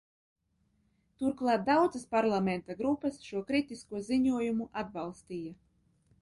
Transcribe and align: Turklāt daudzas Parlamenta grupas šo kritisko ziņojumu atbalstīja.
Turklāt 1.23 1.67
daudzas 1.67 2.07
Parlamenta 2.15 2.77
grupas 2.79 3.21
šo 3.27 3.43
kritisko 3.51 4.03
ziņojumu 4.09 4.69
atbalstīja. 4.85 5.55